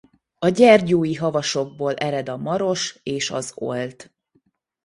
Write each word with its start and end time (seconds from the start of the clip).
A 0.39 0.47
Gyergyói-havasokból 0.47 1.93
ered 1.95 2.29
a 2.29 2.37
Maros 2.37 2.99
és 3.03 3.29
az 3.31 3.51
Olt. 3.55 4.13